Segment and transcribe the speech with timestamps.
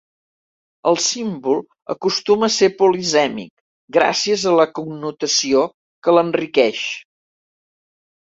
[0.91, 1.59] El símbol
[1.93, 3.51] acostuma a ser polisèmic
[3.99, 5.61] gràcies a la connotació,
[6.07, 6.81] que l'enriqueix.